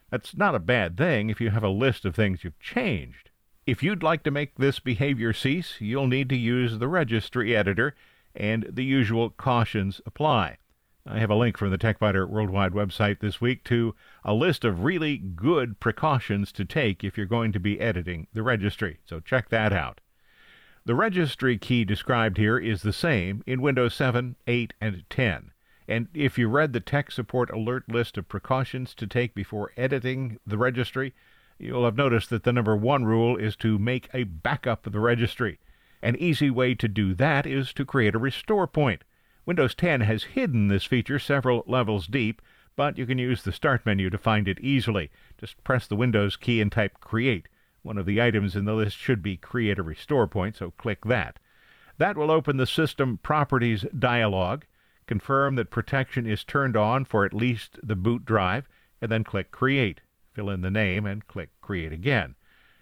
That's 0.09 0.37
not 0.37 0.55
a 0.55 0.59
bad 0.59 0.95
thing 0.95 1.29
if 1.29 1.41
you 1.41 1.49
have 1.49 1.63
a 1.63 1.69
list 1.69 2.05
of 2.05 2.15
things 2.15 2.45
you've 2.45 2.59
changed. 2.61 3.31
If 3.65 3.83
you'd 3.83 4.01
like 4.01 4.23
to 4.23 4.31
make 4.31 4.55
this 4.55 4.79
behavior 4.79 5.33
cease, 5.33 5.81
you'll 5.81 6.07
need 6.07 6.29
to 6.29 6.37
use 6.37 6.79
the 6.79 6.87
registry 6.87 7.53
editor, 7.53 7.95
and 8.33 8.65
the 8.71 8.85
usual 8.85 9.29
cautions 9.31 9.99
apply. 10.05 10.57
I 11.07 11.19
have 11.19 11.29
a 11.29 11.35
link 11.35 11.55
from 11.55 11.69
the 11.69 11.77
TechByter 11.77 12.27
Worldwide 12.27 12.71
website 12.71 13.19
this 13.19 13.39
week 13.39 13.63
to 13.65 13.93
a 14.23 14.33
list 14.33 14.65
of 14.65 14.83
really 14.83 15.17
good 15.17 15.79
precautions 15.79 16.51
to 16.53 16.65
take 16.65 17.03
if 17.03 17.15
you're 17.15 17.27
going 17.27 17.51
to 17.51 17.59
be 17.59 17.79
editing 17.79 18.25
the 18.33 18.41
registry. 18.41 18.97
So 19.05 19.19
check 19.19 19.49
that 19.49 19.71
out. 19.71 20.01
The 20.83 20.95
registry 20.95 21.59
key 21.59 21.85
described 21.85 22.37
here 22.37 22.57
is 22.57 22.81
the 22.81 22.91
same 22.91 23.43
in 23.45 23.61
Windows 23.61 23.93
7, 23.93 24.35
8, 24.47 24.73
and 24.81 25.03
10. 25.07 25.51
And 25.87 26.07
if 26.15 26.39
you 26.39 26.49
read 26.49 26.73
the 26.73 26.79
tech 26.79 27.11
support 27.11 27.51
alert 27.51 27.87
list 27.87 28.17
of 28.17 28.27
precautions 28.27 28.95
to 28.95 29.05
take 29.05 29.35
before 29.35 29.73
editing 29.77 30.39
the 30.43 30.57
registry, 30.57 31.13
you'll 31.59 31.85
have 31.85 31.97
noticed 31.97 32.31
that 32.31 32.45
the 32.45 32.53
number 32.53 32.75
one 32.75 33.05
rule 33.05 33.37
is 33.37 33.55
to 33.57 33.77
make 33.77 34.09
a 34.11 34.23
backup 34.23 34.87
of 34.87 34.93
the 34.93 34.99
registry. 34.99 35.59
An 36.01 36.15
easy 36.15 36.49
way 36.49 36.73
to 36.73 36.87
do 36.87 37.13
that 37.13 37.45
is 37.45 37.73
to 37.73 37.85
create 37.85 38.15
a 38.15 38.19
restore 38.19 38.65
point. 38.65 39.03
Windows 39.45 39.75
10 39.75 40.01
has 40.01 40.23
hidden 40.23 40.69
this 40.69 40.85
feature 40.85 41.19
several 41.19 41.63
levels 41.67 42.07
deep, 42.07 42.41
but 42.75 42.97
you 42.97 43.05
can 43.05 43.19
use 43.19 43.43
the 43.43 43.51
Start 43.51 43.85
menu 43.85 44.09
to 44.09 44.17
find 44.17 44.47
it 44.47 44.59
easily. 44.59 45.11
Just 45.37 45.63
press 45.63 45.85
the 45.85 45.95
Windows 45.95 46.35
key 46.35 46.59
and 46.61 46.71
type 46.71 46.99
Create. 46.99 47.47
One 47.83 47.99
of 47.99 48.07
the 48.07 48.19
items 48.19 48.55
in 48.55 48.65
the 48.65 48.73
list 48.73 48.97
should 48.97 49.21
be 49.21 49.37
Create 49.37 49.77
a 49.77 49.83
Restore 49.83 50.25
Point, 50.27 50.55
so 50.55 50.71
click 50.71 51.05
that. 51.05 51.37
That 51.99 52.17
will 52.17 52.31
open 52.31 52.57
the 52.57 52.65
System 52.65 53.19
Properties 53.21 53.85
dialog. 53.97 54.63
Confirm 55.05 55.55
that 55.55 55.69
protection 55.69 56.25
is 56.25 56.43
turned 56.43 56.75
on 56.75 57.05
for 57.05 57.23
at 57.23 57.33
least 57.33 57.77
the 57.83 57.95
boot 57.95 58.25
drive, 58.25 58.67
and 58.99 59.11
then 59.11 59.23
click 59.23 59.51
Create. 59.51 60.01
Fill 60.33 60.49
in 60.49 60.61
the 60.61 60.71
name 60.71 61.05
and 61.05 61.27
click 61.27 61.49
Create 61.61 61.93
again. 61.93 62.33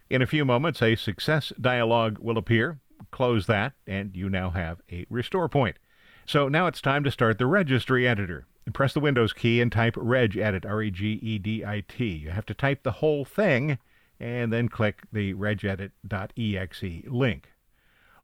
In 0.10 0.22
a 0.22 0.27
few 0.27 0.46
moments, 0.46 0.82
a 0.82 0.96
Success 0.96 1.51
dialog 1.60 2.20
will 2.20 2.38
appear. 2.38 2.79
Close 3.12 3.48
that, 3.48 3.74
and 3.86 4.15
you 4.15 4.29
now 4.29 4.50
have 4.51 4.79
a 4.89 5.05
restore 5.10 5.50
point. 5.50 5.77
So 6.25 6.48
now 6.48 6.68
it's 6.68 6.82
time 6.82 7.03
to 7.03 7.12
start 7.12 7.38
the 7.38 7.46
registry 7.46 8.08
editor. 8.08 8.46
Press 8.74 8.94
the 8.94 9.00
Windows 9.00 9.34
key 9.34 9.60
and 9.60 9.72
type 9.72 9.96
regedit, 9.96 10.65
R-E-G-E-D-I-T. 10.65 12.06
You 12.06 12.30
have 12.30 12.46
to 12.46 12.53
type 12.53 12.84
the 12.84 12.94
whole 12.94 13.25
thing 13.25 13.77
and 14.20 14.53
then 14.53 14.70
click 14.70 15.01
the 15.12 15.34
regedit.exe 15.34 17.08
link. 17.08 17.50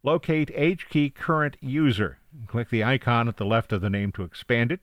Locate 0.02 0.56
HKey 0.56 1.14
current 1.14 1.58
user. 1.60 2.20
Click 2.48 2.70
the 2.70 2.86
icon 2.86 3.28
at 3.28 3.36
the 3.36 3.46
left 3.46 3.74
of 3.74 3.82
the 3.82 3.90
name 3.90 4.14
to 4.14 4.24
expand 4.24 4.72
it. 4.72 4.80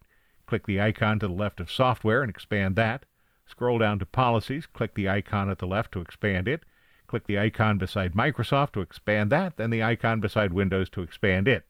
Click 0.46 0.66
the 0.66 0.80
icon 0.80 1.18
to 1.20 1.26
the 1.26 1.32
left 1.32 1.58
of 1.58 1.70
software 1.70 2.20
and 2.22 2.28
expand 2.28 2.76
that. 2.76 3.06
Scroll 3.46 3.78
down 3.78 3.98
to 3.98 4.06
policies. 4.06 4.66
Click 4.66 4.94
the 4.94 5.08
icon 5.08 5.48
at 5.48 5.58
the 5.58 5.66
left 5.66 5.92
to 5.92 6.00
expand 6.00 6.48
it. 6.48 6.64
Click 7.06 7.26
the 7.26 7.38
icon 7.38 7.78
beside 7.78 8.12
Microsoft 8.12 8.72
to 8.72 8.80
expand 8.80 9.30
that, 9.30 9.56
then 9.56 9.70
the 9.70 9.82
icon 9.82 10.20
beside 10.20 10.52
Windows 10.52 10.90
to 10.90 11.02
expand 11.02 11.46
it. 11.48 11.64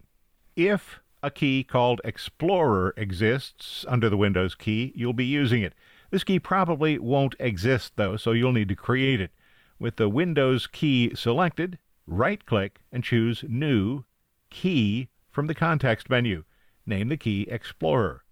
If 0.57 1.01
a 1.23 1.31
key 1.31 1.65
called 1.65 2.01
Explorer 2.05 2.95
exists 2.97 3.85
under 3.89 4.09
the 4.09 4.17
Windows 4.17 4.55
key, 4.55 4.93
you'll 4.95 5.13
be 5.13 5.25
using 5.25 5.63
it. 5.63 5.75
This 6.11 6.25
key 6.25 6.39
probably 6.39 6.99
won't 6.99 7.35
exist 7.39 7.95
though, 7.97 8.17
so 8.17 8.33
you'll 8.33 8.53
need 8.53 8.69
to 8.69 8.77
create 8.77 9.21
it. 9.21 9.33
With 9.79 9.97
the 9.97 10.09
Windows 10.09 10.67
key 10.67 11.15
selected, 11.15 11.79
right 12.07 12.45
click 12.47 12.81
and 12.93 13.03
choose 13.03 13.45
New 13.49 14.05
Key 14.51 15.09
from 15.31 15.49
the 15.49 15.55
context 15.55 16.09
menu. 16.09 16.45
Name 16.87 17.09
the 17.09 17.17
key 17.17 17.43
Explorer. 17.51 18.25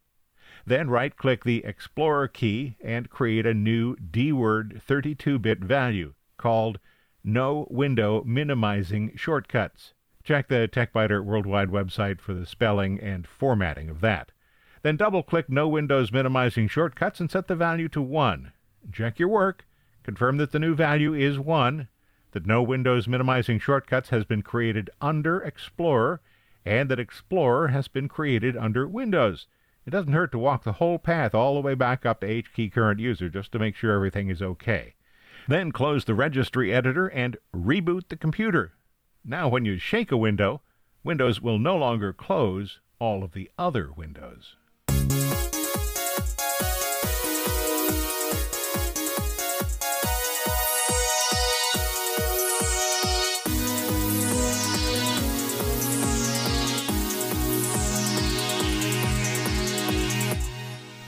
Then 0.67 0.89
right 0.89 1.17
click 1.17 1.45
the 1.45 1.65
Explorer 1.65 2.29
key 2.29 2.77
and 2.81 3.11
create 3.11 3.45
a 3.45 3.55
new 3.55 3.97
DWORD 3.97 4.81
32 4.81 5.39
bit 5.39 5.59
value 5.59 6.15
called 6.37 6.79
No 7.23 7.67
Window 7.71 8.23
Minimizing 8.25 9.13
Shortcuts. 9.17 9.94
Check 10.25 10.49
the 10.49 10.67
TechByter 10.73 11.23
Worldwide 11.23 11.69
website 11.69 12.19
for 12.19 12.33
the 12.33 12.47
spelling 12.47 12.99
and 12.99 13.27
formatting 13.27 13.91
of 13.91 14.01
that. 14.01 14.33
Then 14.83 14.97
double 14.97 15.23
click 15.23 15.51
No 15.51 15.69
Windows 15.69 16.13
Minimizing 16.13 16.67
Shortcuts 16.69 17.21
and 17.21 17.31
set 17.31 17.47
the 17.47 17.55
value 17.55 17.89
to 17.91 18.01
1. 18.01 18.53
Check 18.91 19.19
your 19.19 19.29
work. 19.29 19.67
Confirm 20.03 20.39
that 20.39 20.51
the 20.53 20.59
new 20.59 20.75
value 20.75 21.13
is 21.13 21.39
1, 21.39 21.89
that 22.33 22.47
No 22.47 22.63
Windows 22.63 23.07
Minimizing 23.07 23.59
Shortcuts 23.59 24.09
has 24.09 24.25
been 24.25 24.41
created 24.41 24.89
under 24.99 25.43
Explorer, 25.43 26.23
and 26.65 26.89
that 26.89 26.99
Explorer 26.99 27.69
has 27.69 27.89
been 27.89 28.09
created 28.09 28.57
under 28.57 28.89
Windows. 28.89 29.47
It 29.87 29.91
doesn't 29.91 30.15
hurt 30.15 30.33
to 30.33 30.39
walk 30.39 30.65
the 30.65 30.73
whole 30.73 30.99
path 30.99 31.35
all 31.35 31.55
the 31.55 31.61
way 31.61 31.75
back 31.75 32.07
up 32.07 32.21
to 32.21 32.27
HKey 32.27 32.73
Current 32.73 32.99
User 32.99 33.29
just 33.29 33.53
to 33.53 33.59
make 33.59 33.77
sure 33.77 33.93
everything 33.93 34.31
is 34.31 34.41
okay. 34.41 34.95
Then 35.49 35.71
close 35.71 36.07
the 36.07 36.15
registry 36.15 36.73
editor 36.73 37.09
and 37.09 37.37
reboot 37.55 38.09
the 38.09 38.17
computer. 38.17 38.73
Now, 39.27 39.49
when 39.49 39.65
you 39.65 39.79
shake 39.79 40.13
a 40.13 40.19
window, 40.19 40.61
Windows 41.03 41.41
will 41.41 41.59
no 41.59 41.77
longer 41.77 42.13
close 42.13 42.81
all 42.99 43.25
of 43.25 43.33
the 43.33 43.51
other 43.59 43.91
windows. 43.91 44.57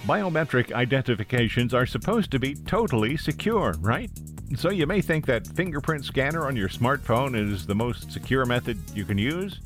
Biometric 0.06 0.72
identifications 0.72 1.74
are 1.74 1.84
supposed 1.84 2.30
to 2.30 2.38
be 2.38 2.54
totally 2.54 3.18
secure, 3.18 3.74
right? 3.80 4.10
So 4.54 4.70
you 4.70 4.86
may 4.86 5.00
think 5.00 5.26
that 5.26 5.46
fingerprint 5.46 6.04
scanner 6.04 6.46
on 6.46 6.54
your 6.56 6.68
smartphone 6.68 7.36
is 7.36 7.66
the 7.66 7.74
most 7.74 8.12
secure 8.12 8.46
method 8.46 8.78
you 8.94 9.04
can 9.04 9.18
use. 9.18 9.60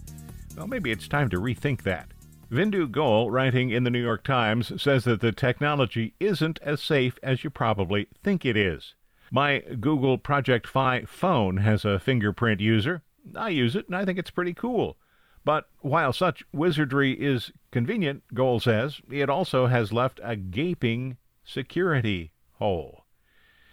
Well, 0.57 0.67
maybe 0.67 0.91
it's 0.91 1.07
time 1.07 1.29
to 1.31 1.37
rethink 1.37 1.83
that. 1.83 2.09
Vindu 2.51 2.91
Goel, 2.91 3.31
writing 3.31 3.71
in 3.71 3.85
the 3.85 3.91
New 3.91 4.03
York 4.03 4.25
Times, 4.25 4.83
says 4.83 5.05
that 5.05 5.21
the 5.21 5.33
technology 5.33 6.15
isn't 6.19 6.59
as 6.63 6.83
safe 6.83 7.19
as 7.23 7.45
you 7.45 7.51
probably 7.51 8.09
think 8.25 8.45
it 8.45 8.57
is. 8.57 8.95
My 9.31 9.61
Google 9.61 10.19
Project 10.19 10.67
Fi 10.67 11.05
phone 11.05 11.59
has 11.59 11.85
a 11.85 12.01
fingerprint 12.01 12.61
user. 12.61 13.03
I 13.37 13.51
use 13.51 13.77
it 13.77 13.87
and 13.87 13.95
I 13.95 14.05
think 14.05 14.19
it's 14.19 14.31
pretty 14.31 14.55
cool. 14.55 14.97
But 15.45 15.69
while 15.81 16.13
such 16.13 16.43
wizardry 16.53 17.13
is 17.13 17.53
convenient, 17.71 18.25
Goel 18.35 18.59
says, 18.59 19.01
it 19.11 19.31
also 19.31 19.67
has 19.67 19.93
left 19.93 20.21
a 20.23 20.37
gaping 20.37 21.19
security 21.45 22.33
hole. 22.55 23.00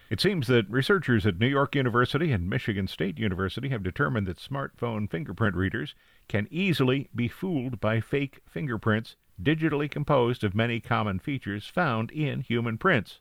It 0.10 0.22
seems 0.22 0.48
that 0.48 0.70
researchers 0.70 1.26
at 1.26 1.38
New 1.38 1.48
York 1.48 1.76
University 1.76 2.32
and 2.32 2.50
Michigan 2.50 2.88
State 2.88 3.20
University 3.20 3.68
have 3.70 3.84
determined 3.84 4.26
that 4.28 4.38
smartphone 4.38 5.10
fingerprint 5.10 5.56
readers 5.56 5.96
can 6.30 6.48
easily 6.50 7.10
be 7.14 7.28
fooled 7.28 7.82
by 7.82 8.00
fake 8.00 8.40
fingerprints 8.48 9.18
digitally 9.42 9.92
composed 9.92 10.46
of 10.46 10.56
many 10.56 10.80
common 10.80 11.20
features 11.20 11.68
found 11.68 12.10
in 12.12 12.40
human 12.40 12.78
prints. 12.78 13.20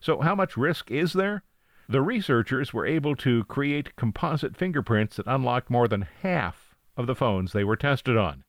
So, 0.00 0.20
how 0.20 0.34
much 0.34 0.56
risk 0.56 0.90
is 0.90 1.12
there? 1.12 1.44
The 1.88 2.02
researchers 2.02 2.72
were 2.72 2.86
able 2.86 3.14
to 3.16 3.44
create 3.44 3.94
composite 3.94 4.56
fingerprints 4.56 5.16
that 5.16 5.26
unlocked 5.26 5.70
more 5.70 5.86
than 5.86 6.08
half 6.22 6.74
of 6.96 7.06
the 7.06 7.14
phones 7.14 7.52
they 7.52 7.64
were 7.64 7.76
tested 7.76 8.16
on. 8.16 8.42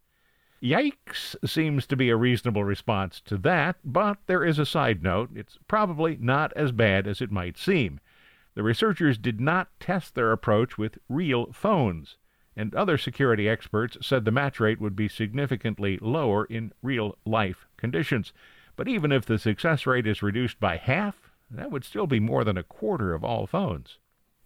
Yikes 0.61 1.35
seems 1.43 1.87
to 1.87 1.95
be 1.95 2.09
a 2.09 2.15
reasonable 2.15 2.63
response 2.63 3.19
to 3.21 3.37
that, 3.39 3.77
but 3.83 4.19
there 4.27 4.45
is 4.45 4.59
a 4.59 4.65
side 4.65 5.01
note. 5.01 5.31
It's 5.33 5.57
probably 5.67 6.17
not 6.19 6.53
as 6.53 6.71
bad 6.71 7.07
as 7.07 7.19
it 7.19 7.31
might 7.31 7.57
seem. 7.57 7.99
The 8.53 8.61
researchers 8.61 9.17
did 9.17 9.41
not 9.41 9.69
test 9.79 10.13
their 10.13 10.31
approach 10.31 10.77
with 10.77 10.99
real 11.09 11.51
phones, 11.51 12.17
and 12.55 12.75
other 12.75 12.99
security 12.99 13.49
experts 13.49 13.97
said 14.01 14.23
the 14.23 14.31
match 14.31 14.59
rate 14.59 14.79
would 14.79 14.95
be 14.95 15.07
significantly 15.07 15.97
lower 15.99 16.45
in 16.45 16.73
real 16.83 17.17
life 17.25 17.65
conditions. 17.77 18.31
But 18.75 18.87
even 18.87 19.11
if 19.11 19.25
the 19.25 19.39
success 19.39 19.87
rate 19.87 20.05
is 20.05 20.21
reduced 20.21 20.59
by 20.59 20.77
half, 20.77 21.31
that 21.49 21.71
would 21.71 21.83
still 21.83 22.07
be 22.07 22.19
more 22.19 22.43
than 22.43 22.57
a 22.57 22.63
quarter 22.63 23.15
of 23.15 23.23
all 23.23 23.47
phones. 23.47 23.97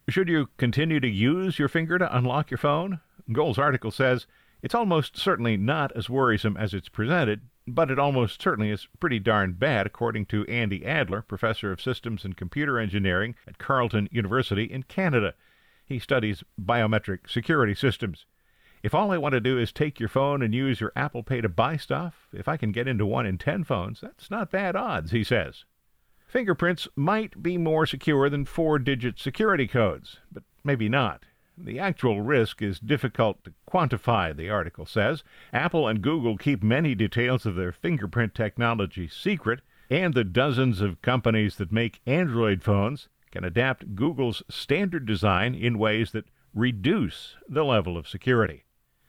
Should 0.08 0.30
you 0.30 0.50
continue 0.56 1.02
to 1.02 1.10
use 1.10 1.60
your 1.60 1.68
finger 1.68 1.98
to 1.98 2.16
unlock 2.16 2.52
your 2.52 2.58
phone? 2.58 3.02
Goel's 3.32 3.58
article 3.58 3.92
says 3.92 4.28
it's 4.66 4.74
almost 4.74 5.16
certainly 5.16 5.56
not 5.58 5.96
as 5.96 6.10
worrisome 6.10 6.58
as 6.58 6.74
it's 6.74 6.90
presented, 6.90 7.40
but 7.68 7.92
it 7.92 8.00
almost 8.00 8.42
certainly 8.42 8.72
is 8.72 8.88
pretty 9.00 9.20
darn 9.20 9.54
bad, 9.54 9.86
according 9.86 10.26
to 10.26 10.44
Andy 10.48 10.84
Adler, 10.84 11.22
professor 11.22 11.72
of 11.72 11.80
systems 11.80 12.26
and 12.26 12.36
computer 12.36 12.80
engineering 12.80 13.36
at 13.48 13.60
Carleton 13.60 14.10
University 14.12 14.64
in 14.64 14.82
Canada. 14.82 15.36
He 15.86 16.00
studies 16.00 16.44
biometric 16.60 17.30
security 17.30 17.76
systems. 17.76 18.26
If 18.82 18.96
all 18.96 19.12
I 19.12 19.20
want 19.20 19.34
to 19.34 19.40
do 19.40 19.60
is 19.60 19.72
take 19.72 20.00
your 20.00 20.10
phone 20.10 20.42
and 20.42 20.52
use 20.52 20.82
your 20.82 20.92
Apple 20.96 21.22
Pay 21.22 21.42
to 21.42 21.50
buy 21.50 21.78
stuff, 21.78 22.28
if 22.34 22.48
I 22.48 22.58
can 22.58 22.72
get 22.72 22.88
into 22.88 23.06
one 23.06 23.28
in 23.28 23.38
ten 23.38 23.64
phones, 23.64 24.02
that's 24.02 24.32
not 24.32 24.50
bad 24.50 24.76
odds, 24.76 25.12
he 25.12 25.24
says. 25.24 25.64
Fingerprints 26.26 26.88
might 26.96 27.44
be 27.44 27.60
more 27.60 27.86
secure 27.86 28.32
than 28.32 28.46
four 28.46 28.80
digit 28.80 29.20
security 29.20 29.68
codes, 29.68 30.22
but 30.32 30.42
maybe 30.64 30.90
not. 30.90 31.22
The 31.58 31.80
actual 31.80 32.22
risk 32.22 32.62
is 32.62 32.80
difficult 32.80 33.44
to 33.46 33.54
quantify, 33.70 34.36
the 34.36 34.50
article 34.50 34.86
says. 34.86 35.24
Apple 35.54 35.88
and 35.88 36.02
Google 36.02 36.38
keep 36.38 36.62
many 36.62 36.96
details 36.96 37.46
of 37.46 37.56
their 37.56 37.72
fingerprint 37.72 38.36
technology 38.36 39.08
secret, 39.08 39.62
and 39.90 40.14
the 40.14 40.26
dozens 40.26 40.82
of 40.82 41.02
companies 41.02 41.56
that 41.56 41.72
make 41.72 42.02
Android 42.06 42.62
phones 42.62 43.08
can 43.32 43.44
adapt 43.44 43.96
Google's 43.96 44.44
standard 44.50 45.06
design 45.06 45.56
in 45.56 45.78
ways 45.78 46.12
that 46.12 46.30
reduce 46.54 47.38
the 47.48 47.64
level 47.64 47.98
of 47.98 48.08
security. 48.08 48.66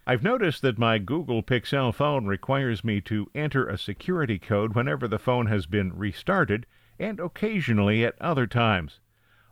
I've 0.06 0.22
noticed 0.22 0.62
that 0.62 0.78
my 0.78 0.98
Google 0.98 1.42
Pixel 1.42 1.92
phone 1.92 2.26
requires 2.26 2.84
me 2.84 3.00
to 3.02 3.28
enter 3.34 3.68
a 3.68 3.76
security 3.76 4.38
code 4.38 4.74
whenever 4.74 5.08
the 5.08 5.18
phone 5.18 5.46
has 5.46 5.66
been 5.66 5.96
restarted 5.96 6.64
and 6.98 7.18
occasionally 7.18 8.04
at 8.04 8.20
other 8.20 8.46
times. 8.46 9.00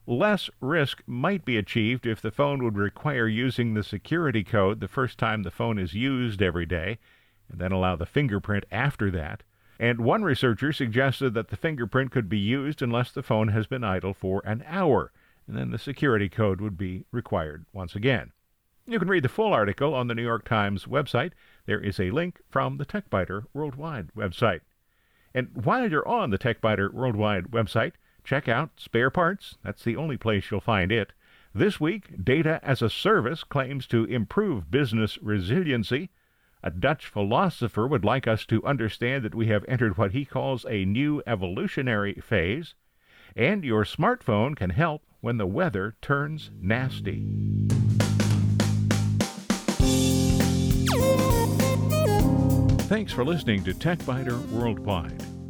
Less 0.06 0.50
risk 0.60 1.02
might 1.06 1.44
be 1.44 1.56
achieved 1.56 2.06
if 2.06 2.20
the 2.20 2.30
phone 2.30 2.62
would 2.62 2.76
require 2.76 3.26
using 3.26 3.72
the 3.72 3.82
security 3.82 4.44
code 4.44 4.80
the 4.80 4.88
first 4.88 5.18
time 5.18 5.42
the 5.42 5.50
phone 5.50 5.78
is 5.78 5.94
used 5.94 6.42
every 6.42 6.66
day, 6.66 6.98
and 7.48 7.58
then 7.58 7.72
allow 7.72 7.96
the 7.96 8.04
fingerprint 8.04 8.64
after 8.70 9.10
that. 9.12 9.42
And 9.78 10.00
one 10.00 10.22
researcher 10.22 10.72
suggested 10.72 11.34
that 11.34 11.48
the 11.48 11.56
fingerprint 11.56 12.10
could 12.10 12.28
be 12.28 12.38
used 12.38 12.82
unless 12.82 13.12
the 13.12 13.22
phone 13.22 13.48
has 13.48 13.66
been 13.66 13.82
idle 13.82 14.12
for 14.12 14.42
an 14.44 14.62
hour, 14.66 15.10
and 15.46 15.56
then 15.56 15.70
the 15.70 15.78
security 15.78 16.28
code 16.28 16.60
would 16.60 16.76
be 16.76 17.06
required 17.10 17.64
once 17.72 17.96
again. 17.96 18.32
You 18.86 18.98
can 18.98 19.08
read 19.08 19.24
the 19.24 19.30
full 19.30 19.54
article 19.54 19.94
on 19.94 20.08
the 20.08 20.14
New 20.14 20.22
York 20.22 20.44
Times 20.44 20.84
website. 20.84 21.32
There 21.64 21.80
is 21.80 21.98
a 21.98 22.10
link 22.10 22.40
from 22.50 22.76
the 22.76 22.84
TechByter 22.84 23.46
Worldwide 23.54 24.10
website. 24.14 24.60
And 25.34 25.48
while 25.54 25.90
you're 25.90 26.06
on 26.06 26.28
the 26.28 26.38
TechByter 26.38 26.92
Worldwide 26.92 27.46
website, 27.46 27.92
check 28.24 28.48
out 28.48 28.70
spare 28.76 29.10
parts. 29.10 29.56
That's 29.62 29.84
the 29.84 29.96
only 29.96 30.16
place 30.16 30.50
you'll 30.50 30.60
find 30.60 30.90
it. 30.90 31.12
This 31.54 31.78
week, 31.78 32.24
Data 32.24 32.58
as 32.64 32.82
a 32.82 32.90
Service 32.90 33.44
claims 33.44 33.86
to 33.88 34.04
improve 34.04 34.70
business 34.70 35.18
resiliency. 35.22 36.10
A 36.62 36.70
Dutch 36.70 37.06
philosopher 37.06 37.86
would 37.86 38.04
like 38.04 38.26
us 38.26 38.44
to 38.46 38.64
understand 38.64 39.22
that 39.24 39.34
we 39.34 39.46
have 39.48 39.64
entered 39.68 39.96
what 39.96 40.12
he 40.12 40.24
calls 40.24 40.64
a 40.68 40.84
new 40.84 41.22
evolutionary 41.26 42.14
phase. 42.14 42.74
And 43.36 43.64
your 43.64 43.84
smartphone 43.84 44.56
can 44.56 44.70
help 44.70 45.02
when 45.20 45.36
the 45.36 45.46
weather 45.46 45.96
turns 46.00 46.50
nasty. 46.60 47.24
Thanks 52.88 53.12
for 53.12 53.24
listening 53.24 53.64
to 53.64 53.72
TechByter 53.72 54.50
Worldwide, 54.50 55.22